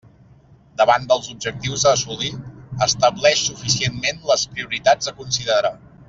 [0.81, 2.31] Davant dels objectius a assolir,
[2.89, 5.71] estableix suficientment les prioritats a considerar.